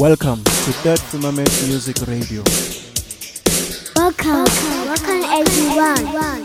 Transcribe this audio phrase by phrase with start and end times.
[0.00, 2.42] Welcome to Third Firmament Music Radio.
[3.94, 4.44] Welcome,
[4.90, 6.44] welcome everyone.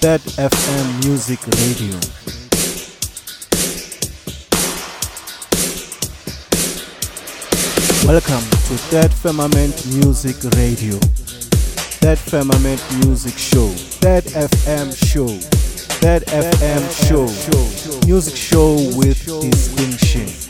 [0.00, 2.00] Third FM Music Radio.
[8.08, 10.96] Welcome to Third Firmament Music Radio.
[12.00, 13.68] Third Firmament Music Show.
[14.00, 15.28] Third FM Show.
[16.00, 18.06] Third FM Show.
[18.06, 20.49] Music show with distinction.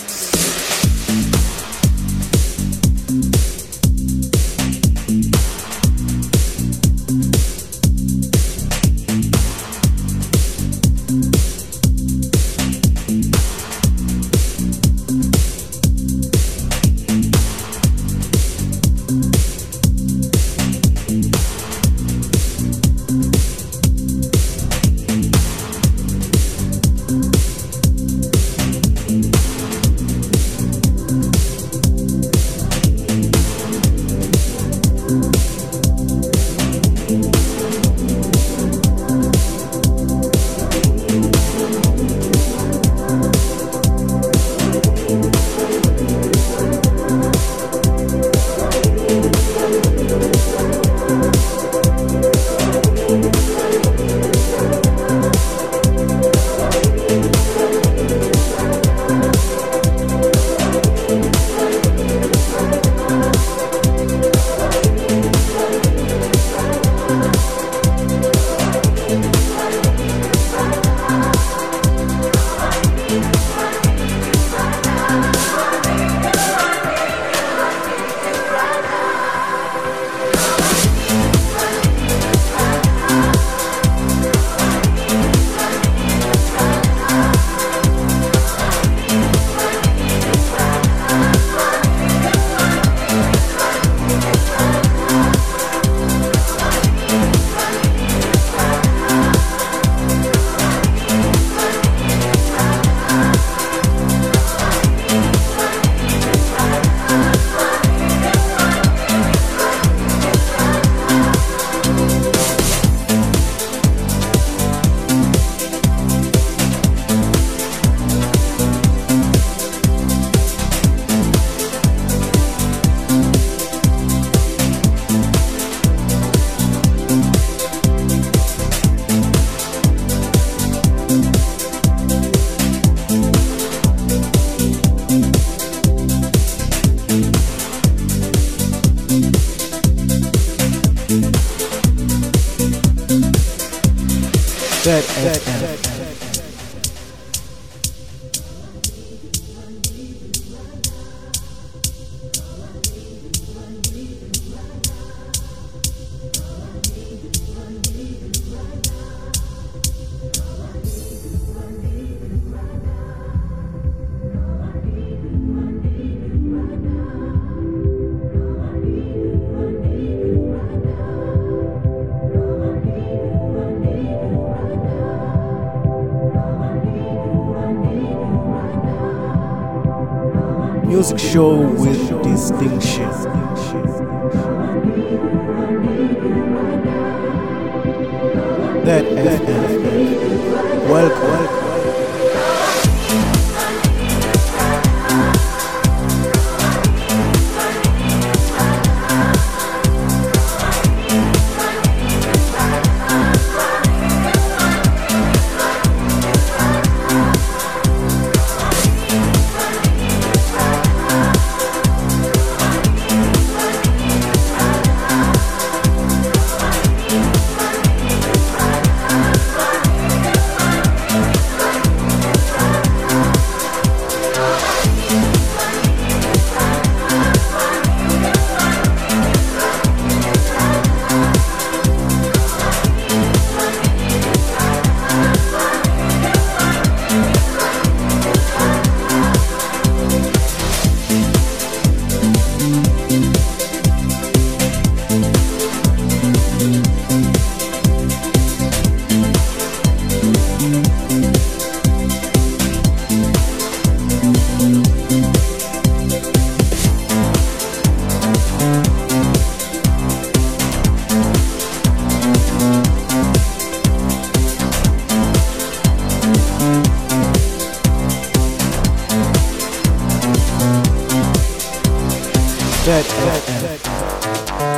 [272.83, 273.63] Third FM.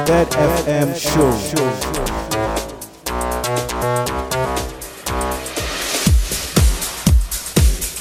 [0.05, 1.31] Third FM show.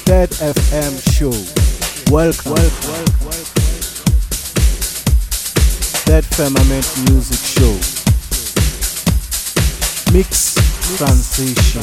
[0.05, 1.31] Third FM show.
[2.13, 2.57] Welcome.
[6.05, 7.73] Third Firmament Music Show.
[10.11, 10.55] Mix
[10.97, 11.81] transition.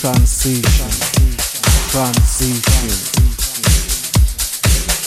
[0.00, 0.90] Transition.
[1.90, 3.19] Transition.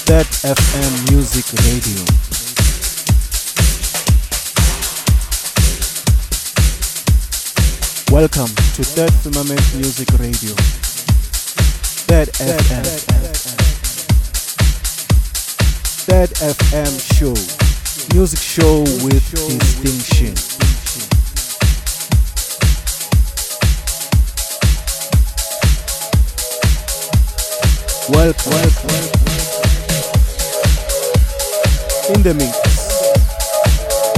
[0.06, 2.04] Third FM Music Radio.
[8.12, 10.54] Welcome to Third Firmament Music Radio.
[12.06, 12.86] Third FM.
[16.06, 17.34] Third FM show.
[18.14, 20.36] Music show with distinction.
[28.10, 29.23] Welcome.
[32.10, 32.58] In the mix.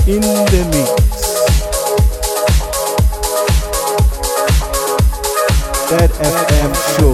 [0.08, 0.90] In the mix.
[5.86, 7.14] Third FM show.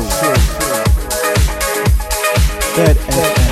[2.76, 3.52] Third FM.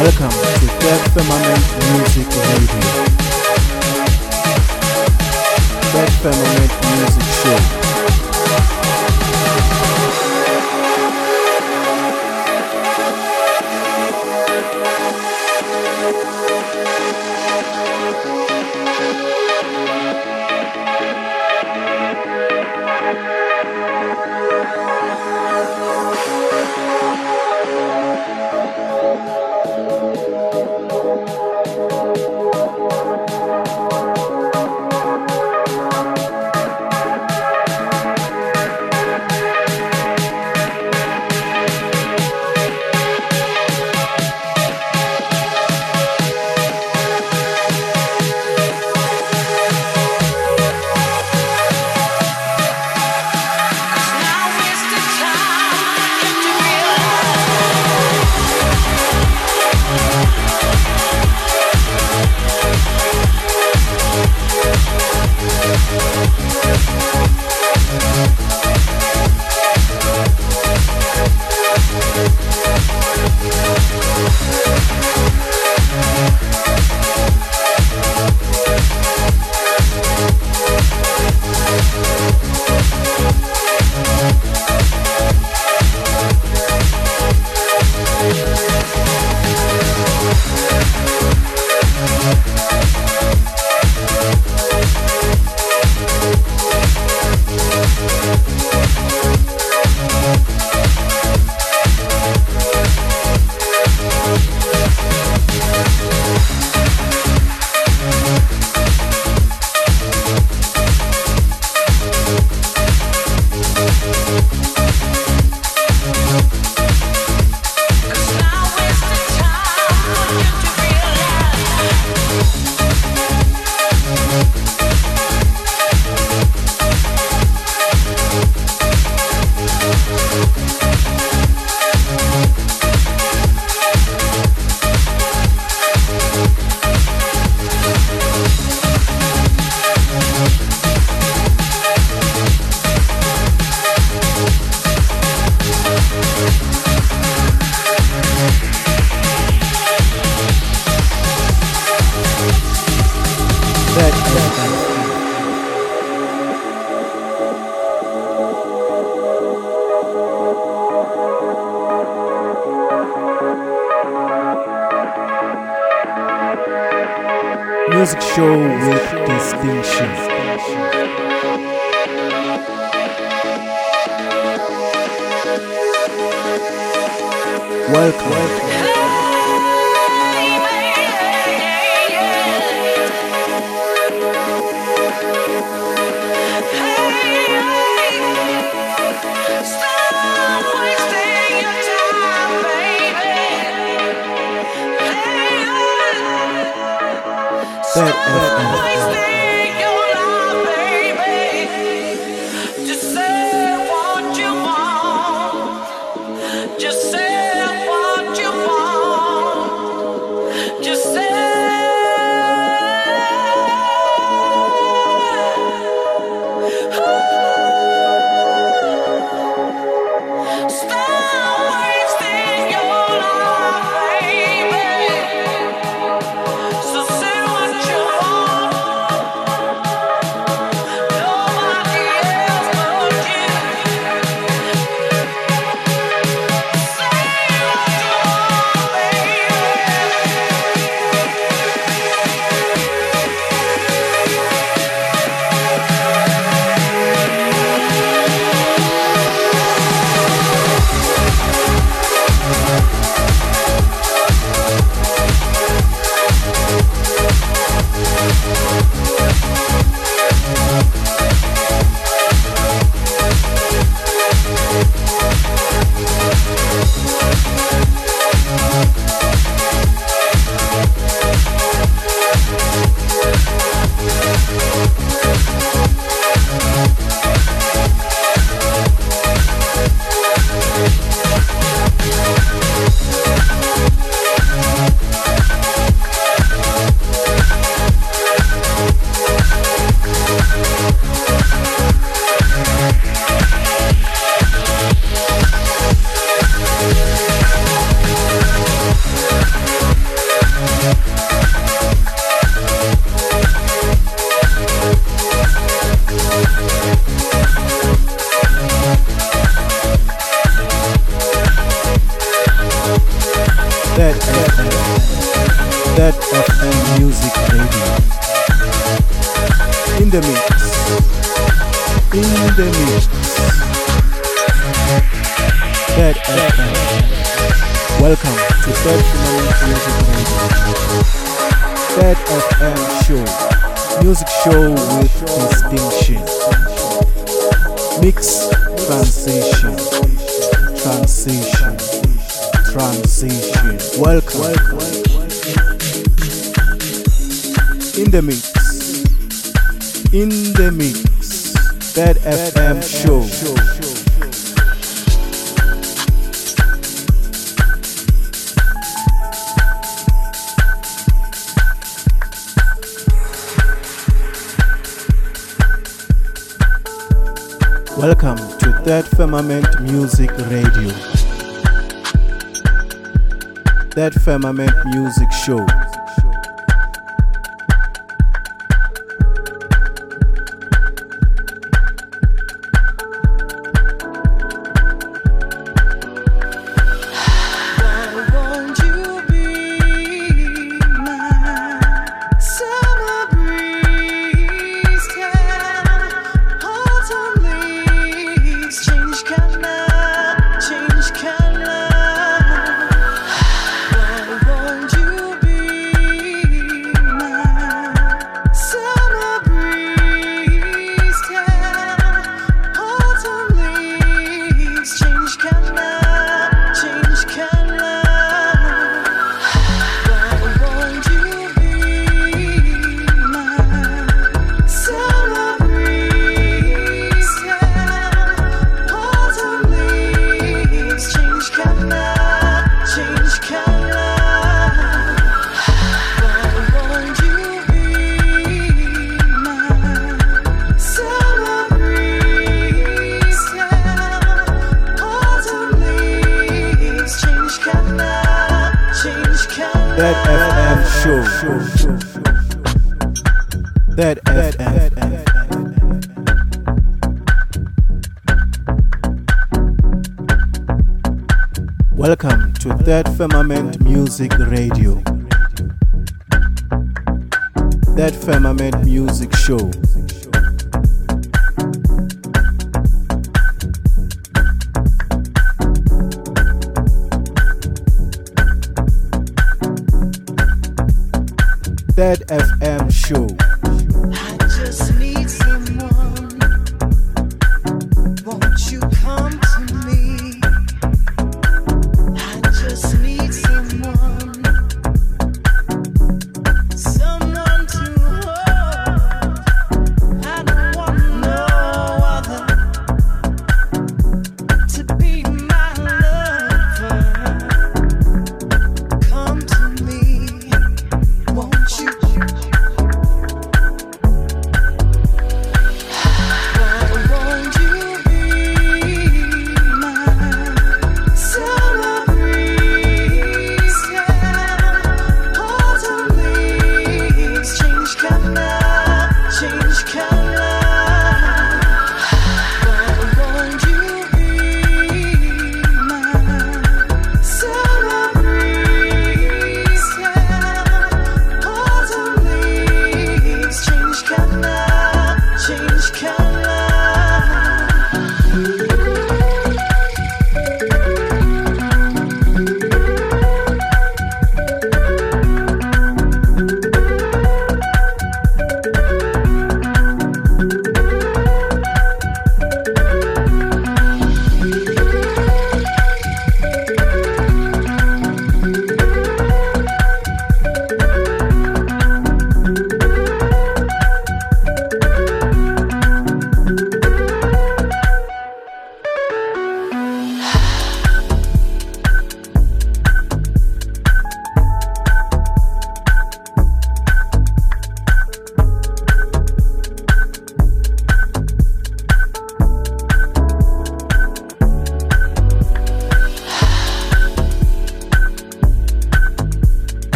[0.00, 2.84] Welcome to Third Firmament Music Radio.
[5.92, 7.87] Third Firmament Music Show.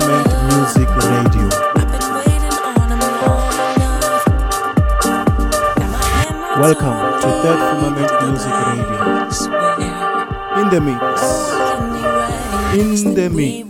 [0.00, 1.46] Music Radio.
[6.58, 8.96] Welcome to Third Firmament Music Radio.
[10.60, 11.04] In the mix.
[12.74, 13.66] In the mix.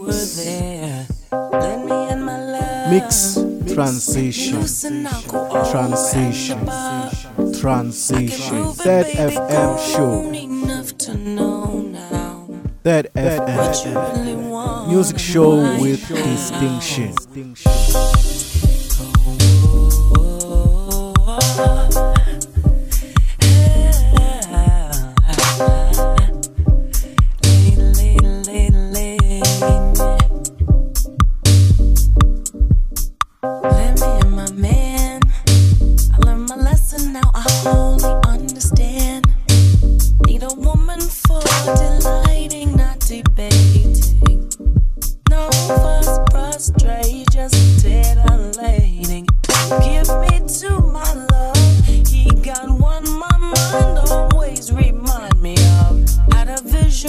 [2.91, 3.05] Mix
[3.75, 4.61] transition.
[5.71, 6.61] Transition.
[7.61, 8.73] Transition.
[8.75, 10.40] Third FM show.
[15.01, 17.15] music show with distinction.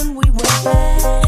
[0.01, 1.20] ocean we were.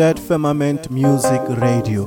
[0.00, 2.06] Third Firmament Music Radio.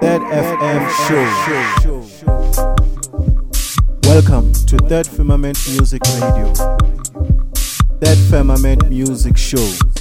[0.00, 1.98] Third FM show.
[4.04, 6.54] Welcome to Third Firmament Music Radio.
[8.00, 9.93] Third Firmament Music Show.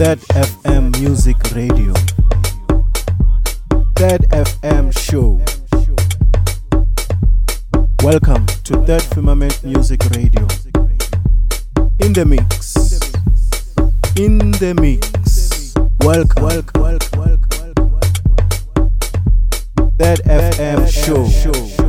[0.00, 1.92] Third FM Music Radio.
[3.96, 5.38] Third FM Show.
[8.02, 10.46] Welcome to Third Firmament Music Radio.
[11.98, 12.98] In the mix.
[14.16, 15.74] In the mix.
[16.00, 16.44] Welcome.
[16.44, 16.80] Welcome.
[16.80, 17.20] Welcome.
[17.20, 18.00] Welcome.
[19.98, 21.79] Third FM Show.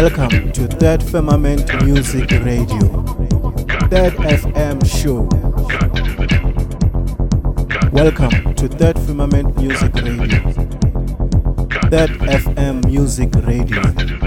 [0.00, 3.02] Welcome to Third Firmament Music Radio,
[3.90, 5.26] Third FM Show.
[7.90, 10.38] Welcome to Third Firmament Music Radio,
[11.90, 14.17] Third FM Music Radio.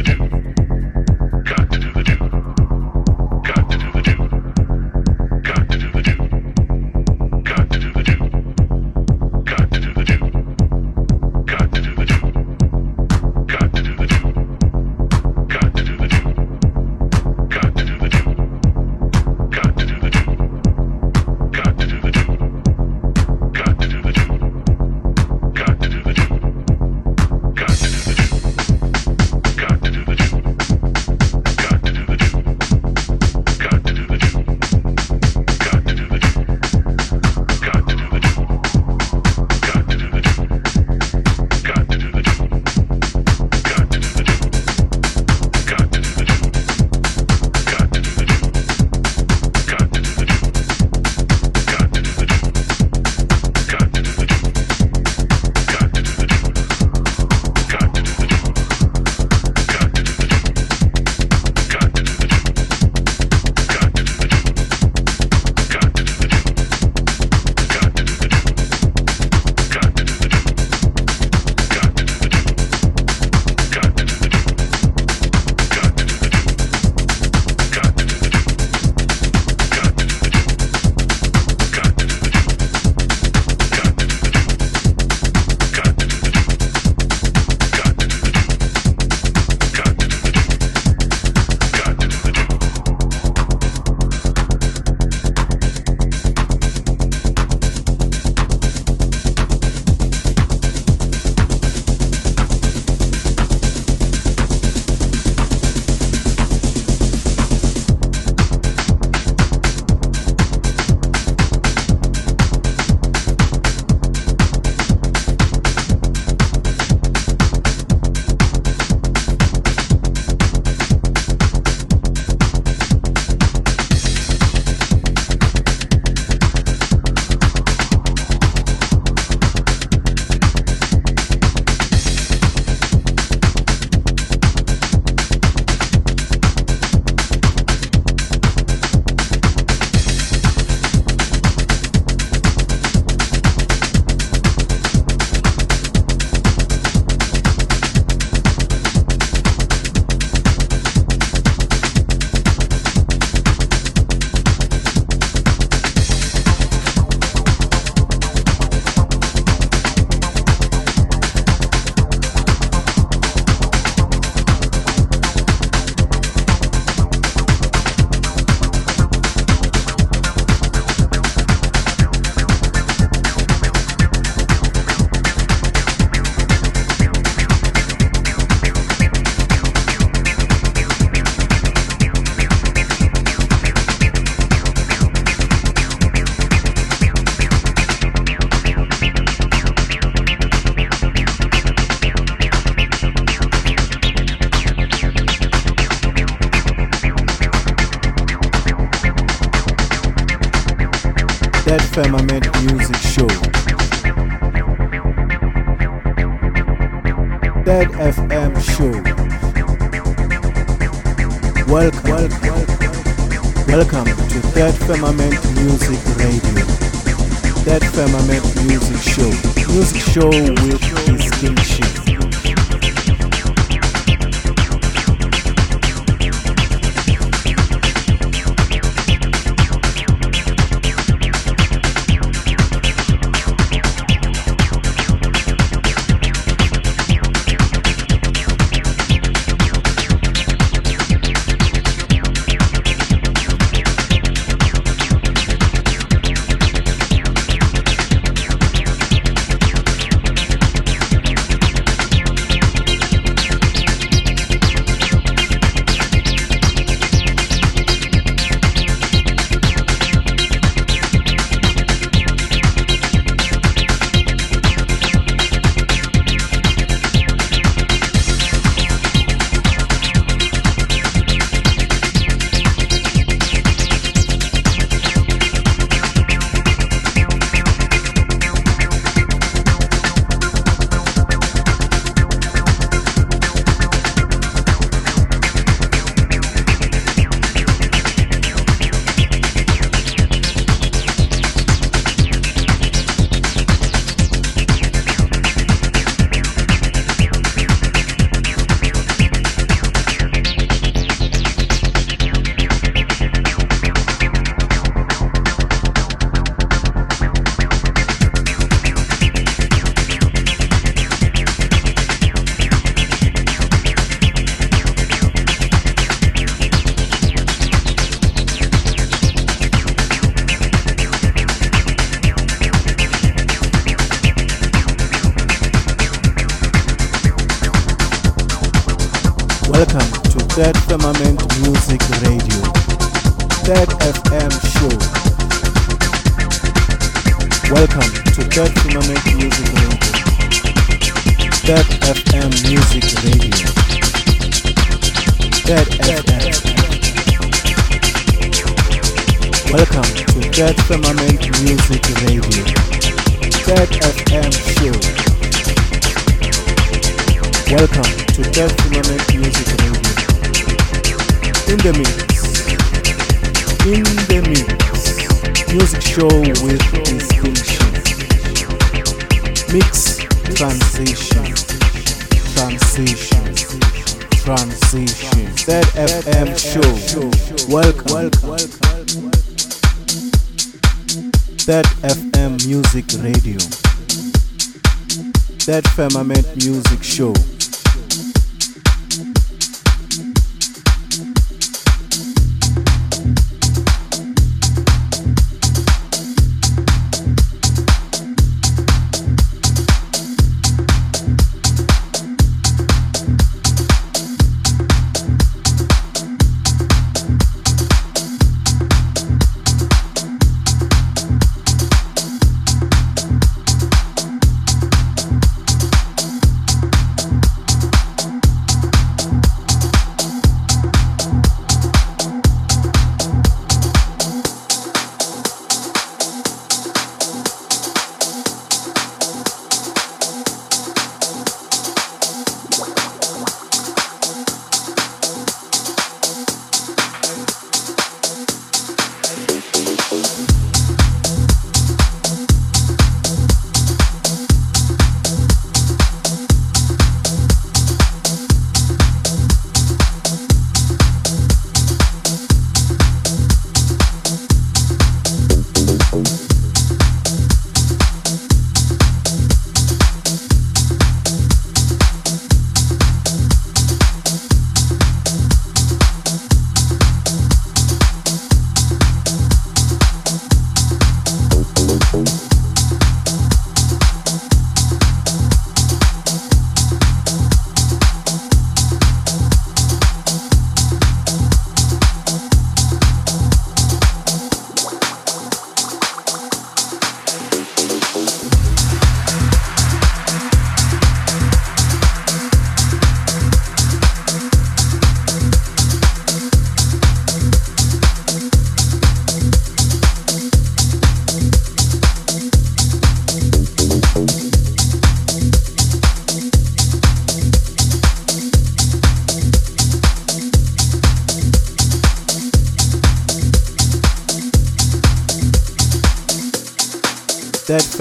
[385.72, 387.51] Third Firmament Music Show.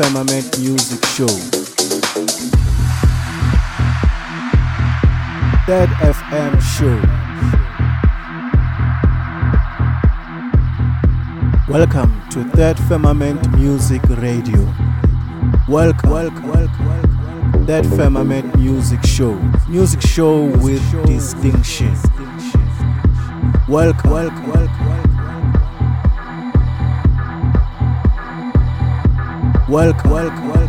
[0.00, 1.26] Firmament Music Show.
[5.66, 6.96] Third FM Show.
[11.68, 14.64] Welcome to Third Firmament Music Radio.
[15.68, 17.66] Welcome, welcome, welcome, welcome.
[17.66, 19.34] Third Firmament Music Show.
[19.68, 21.94] Music show with distinction.
[23.68, 24.10] Welcome.
[24.10, 24.79] Welcome, welcome,
[29.70, 30.59] welcome, welcome.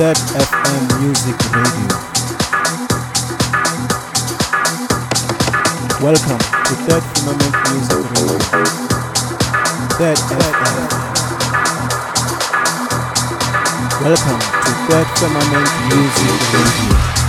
[0.00, 1.96] Third FM Music Radio.
[6.00, 8.40] Welcome to Third Firmament Music Radio.
[10.00, 10.88] Third FM.
[14.00, 17.19] Welcome to Third Firmament Music Radio.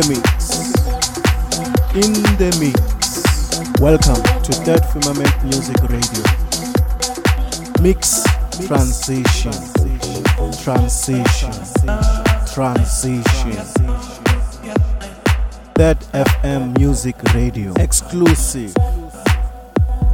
[0.00, 0.50] The mix.
[1.94, 3.80] In the mix.
[3.80, 6.22] Welcome to Third Firmament Music Radio.
[7.82, 8.22] Mix
[8.66, 9.52] transition.
[10.62, 11.52] Transition.
[12.54, 13.52] Transition.
[15.74, 17.72] Third FM Music Radio.
[17.74, 18.74] Exclusive.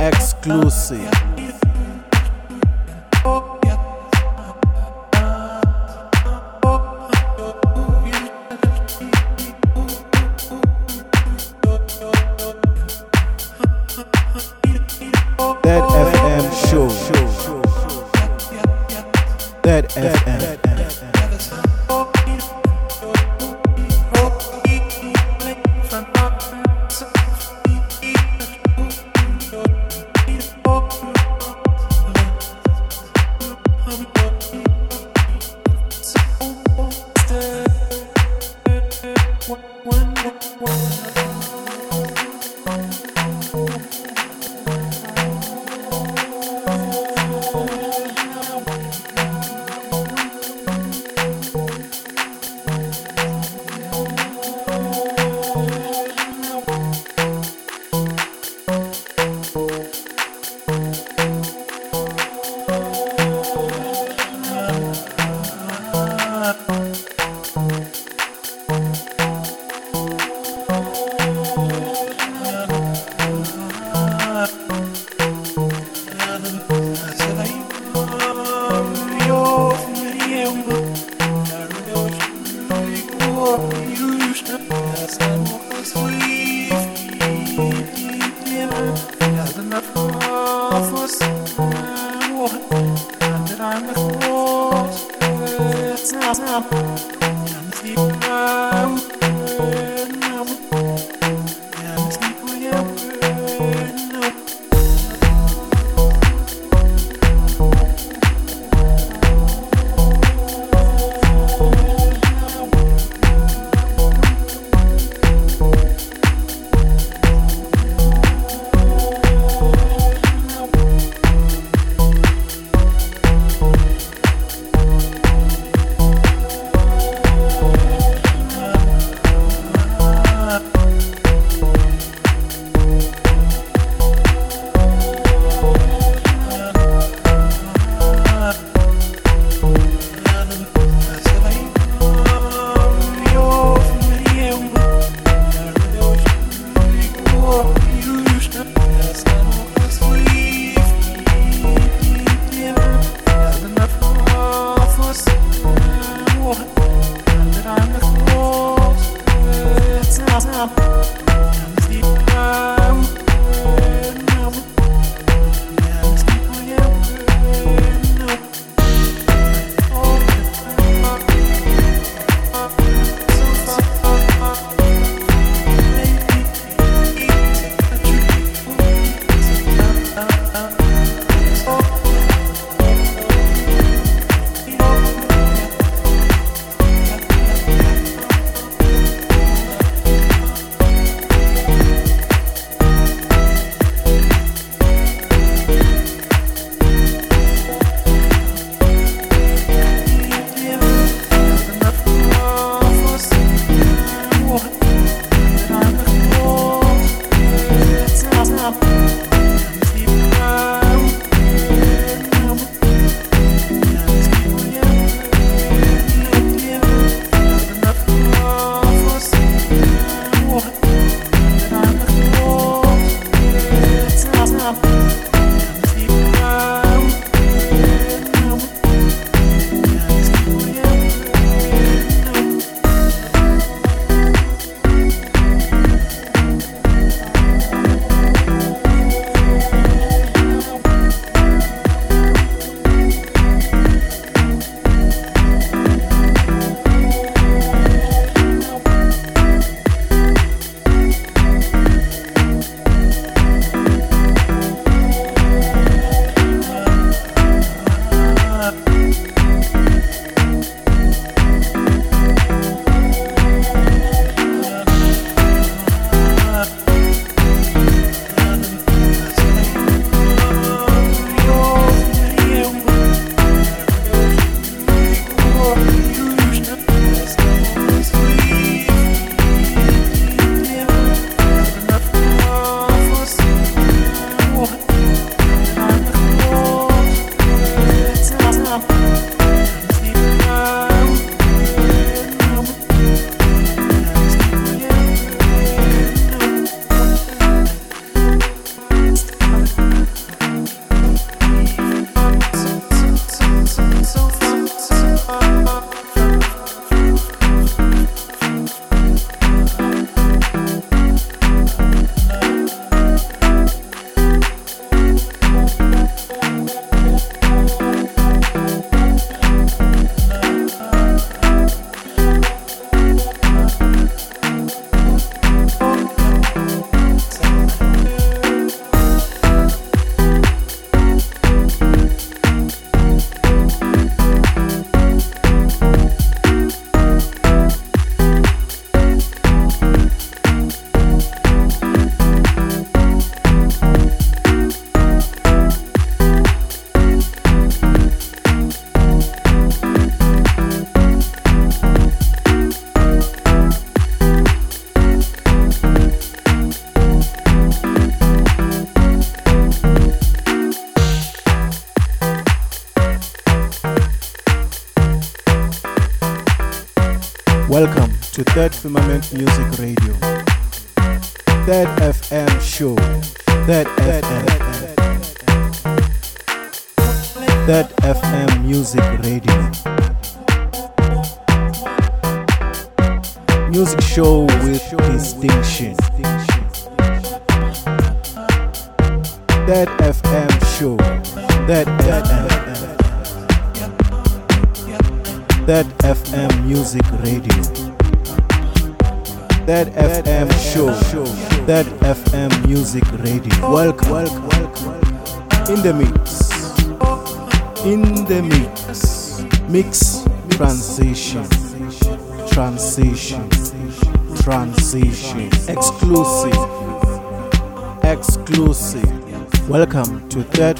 [0.00, 1.23] Exclusive.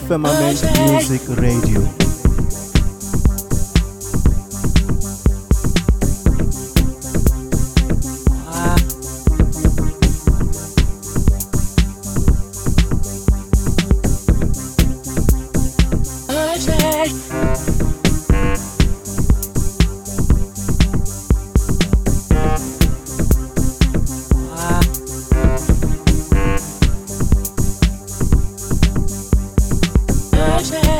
[0.06, 2.03] Firmament Music Radio.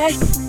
[0.04, 0.43] Bye.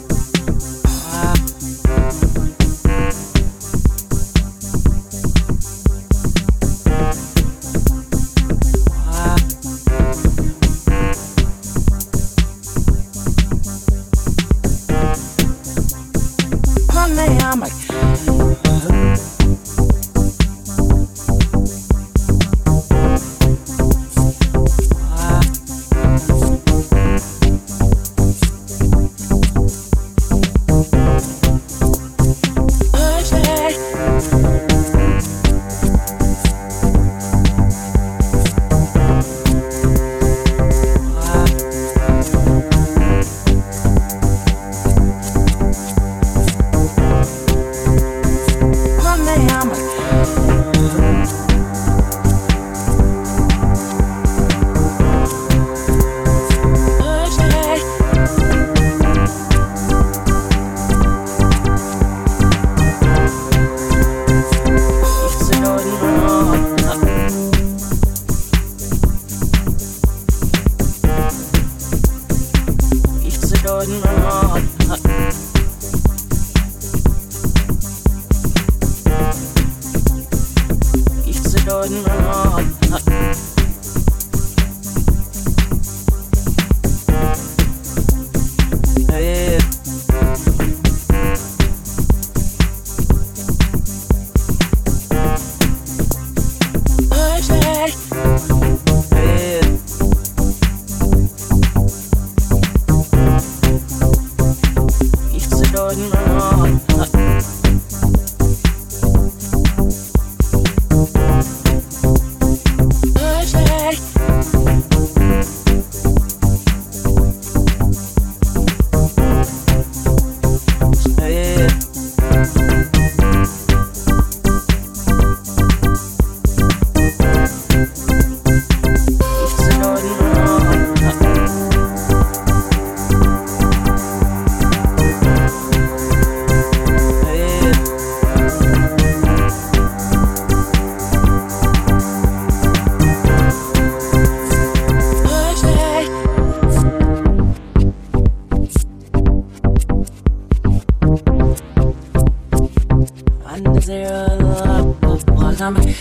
[155.58, 155.95] Birthday.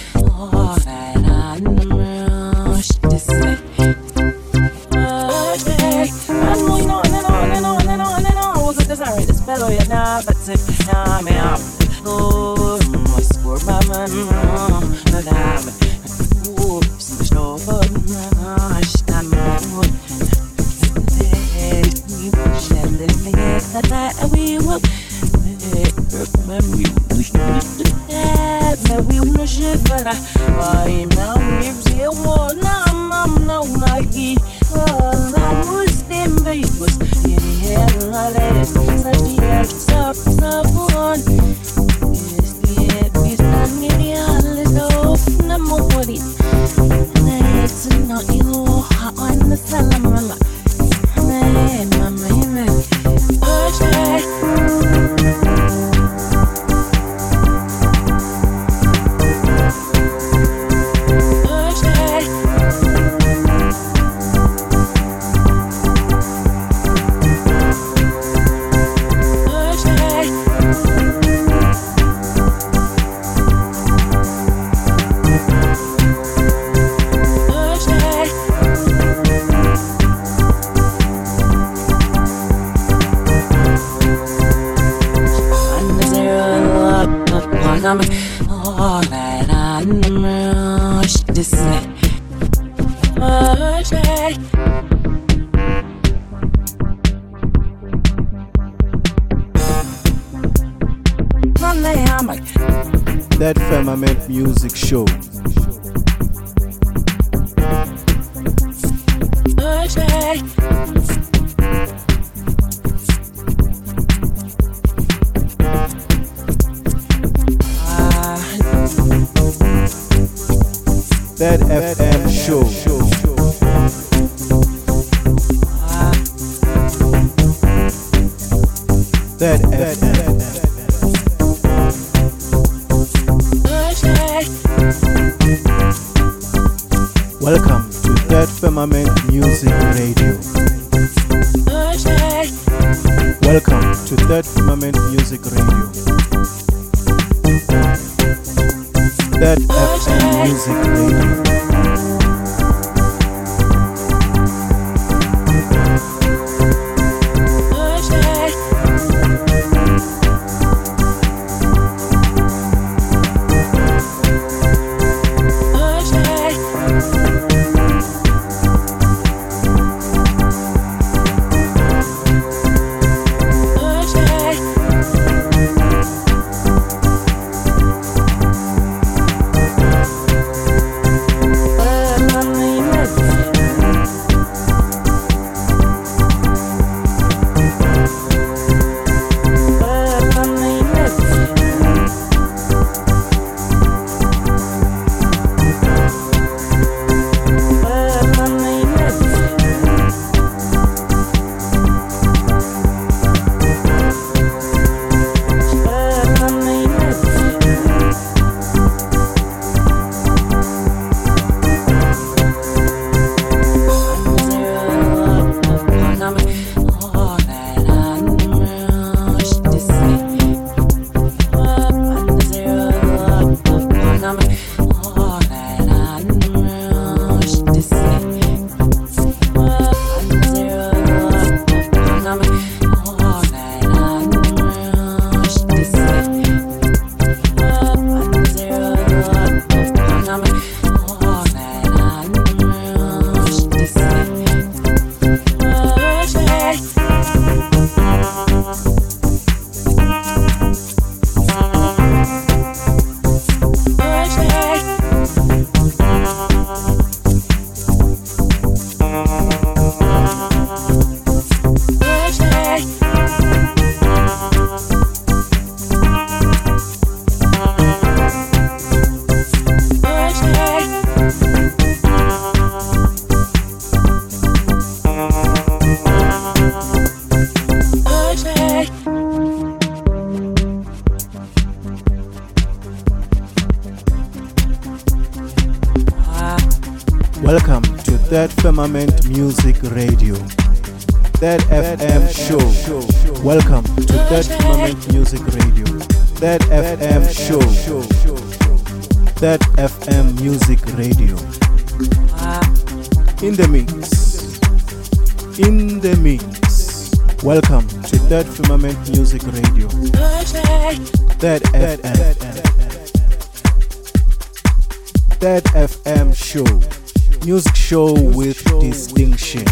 [317.45, 319.65] music show with distinction.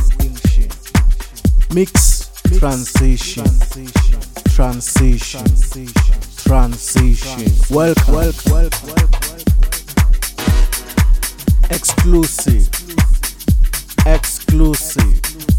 [1.75, 3.45] Mix transition.
[4.51, 5.45] Transition.
[6.37, 7.75] Transition.
[7.75, 8.33] Welcome.
[11.71, 12.69] Exclusive.
[14.07, 15.52] Exclusive.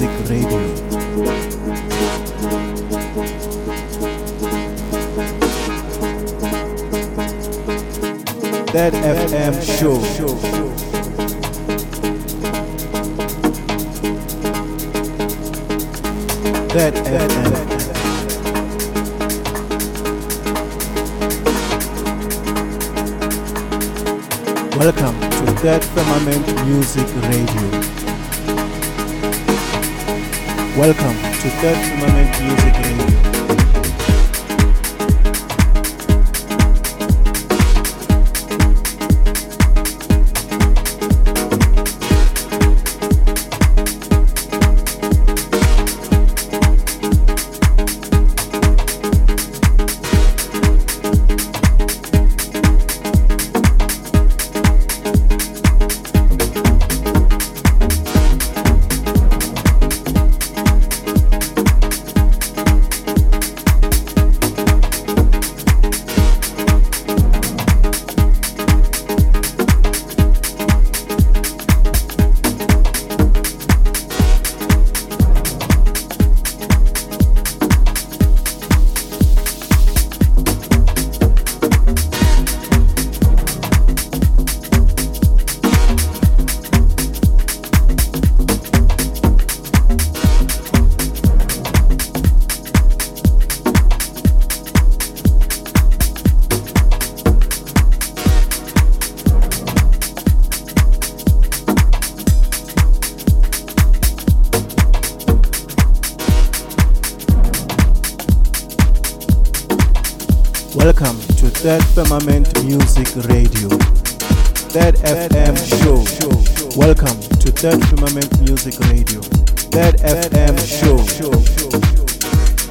[0.00, 0.63] Music Radio.
[31.64, 32.13] Welcome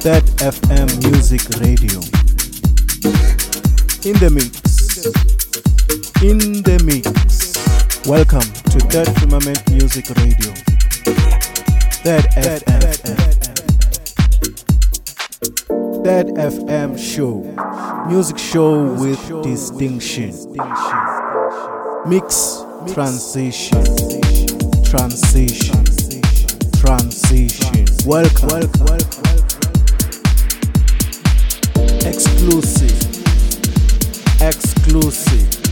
[0.04, 1.98] Third FM Music Radio.
[4.04, 5.00] In the mix.
[6.22, 7.08] In the mix.
[8.06, 10.52] Welcome to Third Firmament Music Radio.
[12.04, 12.84] Third FM.
[16.04, 17.40] Third FM show.
[18.06, 20.34] Music show with distinction.
[22.06, 22.62] Mix
[22.92, 23.82] transition.
[24.84, 25.82] Transition.
[26.74, 27.86] Transition.
[28.04, 29.13] Welcome.
[32.06, 32.92] Exclusive.
[34.38, 35.63] Exclusive.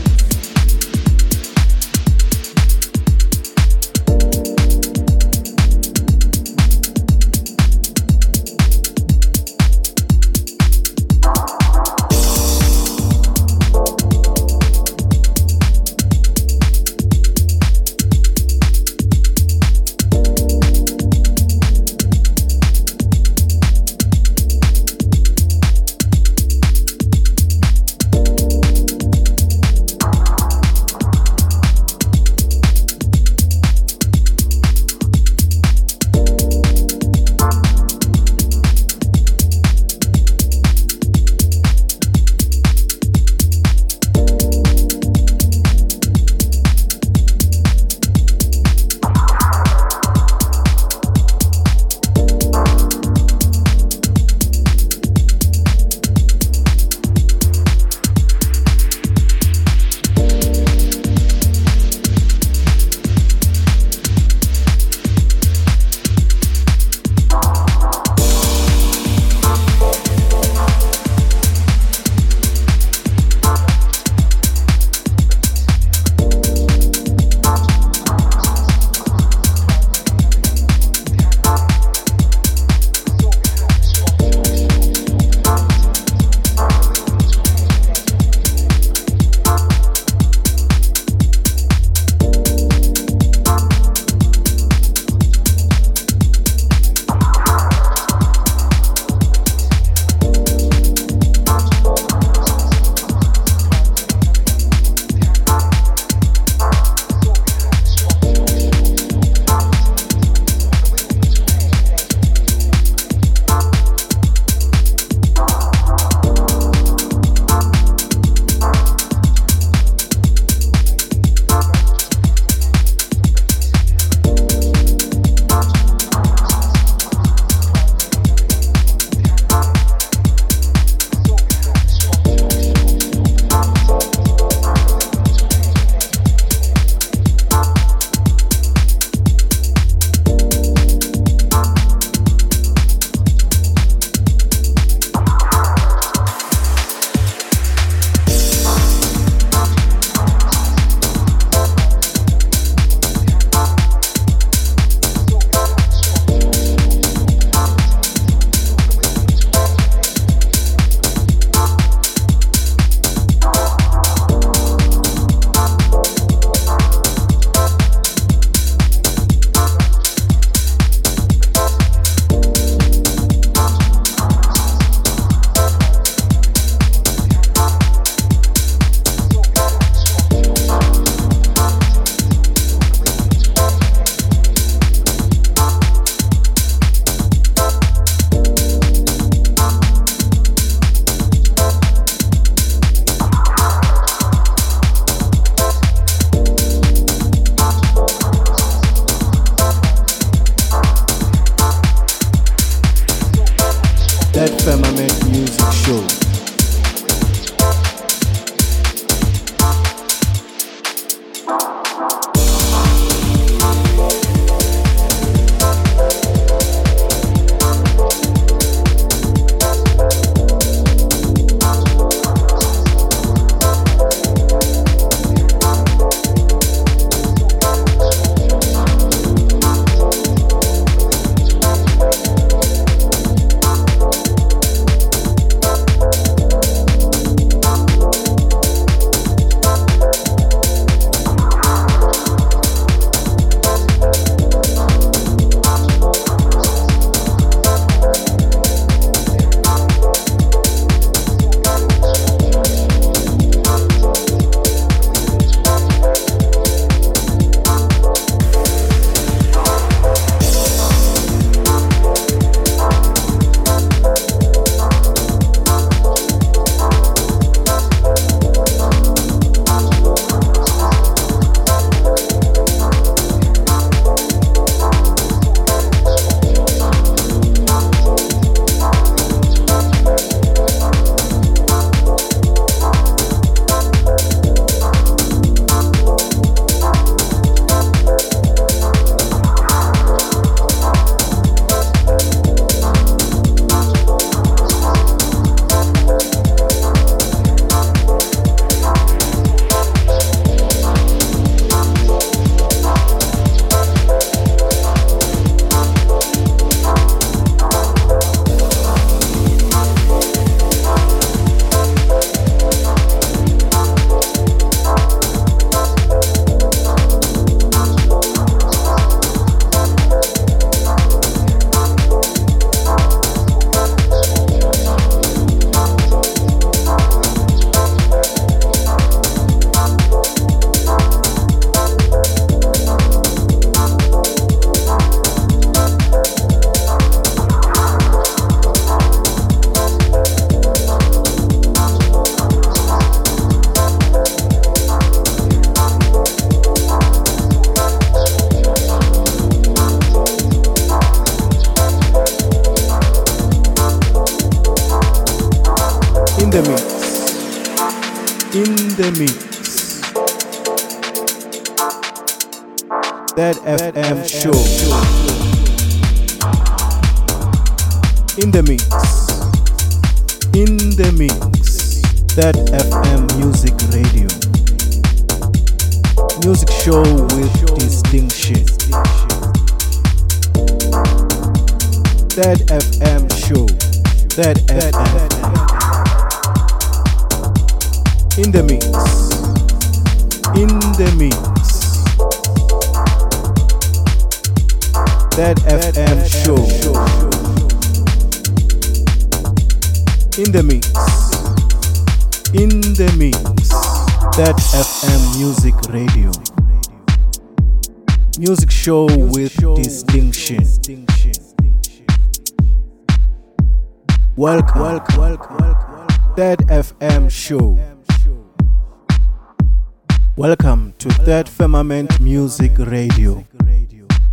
[421.83, 423.43] Firmament Music Radio.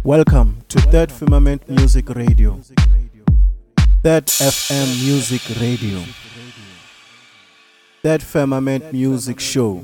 [0.05, 2.61] Welcome to Third Firmament Music Radio.
[4.05, 5.99] Third FM Music Radio.
[8.05, 9.83] Third Firmament Music Show.